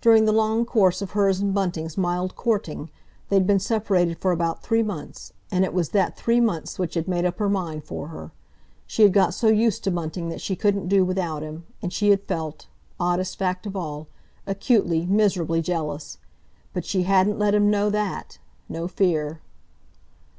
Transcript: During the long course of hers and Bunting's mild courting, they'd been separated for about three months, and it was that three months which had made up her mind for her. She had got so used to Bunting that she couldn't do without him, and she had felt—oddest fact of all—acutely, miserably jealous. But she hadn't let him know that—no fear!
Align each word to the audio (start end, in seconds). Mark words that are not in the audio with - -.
During 0.00 0.24
the 0.24 0.32
long 0.32 0.64
course 0.64 1.02
of 1.02 1.10
hers 1.10 1.40
and 1.40 1.52
Bunting's 1.52 1.98
mild 1.98 2.34
courting, 2.36 2.88
they'd 3.28 3.46
been 3.46 3.58
separated 3.60 4.16
for 4.18 4.32
about 4.32 4.62
three 4.62 4.82
months, 4.82 5.34
and 5.50 5.62
it 5.62 5.74
was 5.74 5.90
that 5.90 6.16
three 6.16 6.40
months 6.40 6.78
which 6.78 6.94
had 6.94 7.06
made 7.06 7.26
up 7.26 7.36
her 7.38 7.50
mind 7.50 7.84
for 7.84 8.06
her. 8.08 8.32
She 8.86 9.02
had 9.02 9.12
got 9.12 9.34
so 9.34 9.48
used 9.48 9.84
to 9.84 9.90
Bunting 9.90 10.30
that 10.30 10.40
she 10.40 10.56
couldn't 10.56 10.88
do 10.88 11.04
without 11.04 11.42
him, 11.42 11.66
and 11.82 11.92
she 11.92 12.08
had 12.08 12.22
felt—oddest 12.22 13.36
fact 13.38 13.66
of 13.66 13.76
all—acutely, 13.76 15.04
miserably 15.04 15.60
jealous. 15.60 16.16
But 16.72 16.86
she 16.86 17.02
hadn't 17.02 17.38
let 17.38 17.54
him 17.54 17.70
know 17.70 17.90
that—no 17.90 18.88
fear! 18.88 19.42